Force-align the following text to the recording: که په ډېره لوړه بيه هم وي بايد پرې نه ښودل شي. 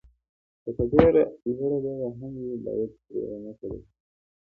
که 0.63 0.69
په 0.77 0.83
ډېره 0.91 1.23
لوړه 1.55 1.77
بيه 1.83 2.07
هم 2.19 2.33
وي 2.43 2.55
بايد 2.63 2.91
پرې 3.05 3.19
نه 3.43 3.51
ښودل 3.57 3.81
شي. 3.87 3.93